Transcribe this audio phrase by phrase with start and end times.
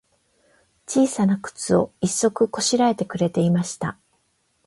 [0.87, 3.99] ちいさなくつを、一足こしらえてくれていました。